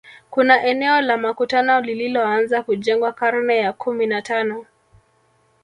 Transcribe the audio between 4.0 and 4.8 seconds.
na tano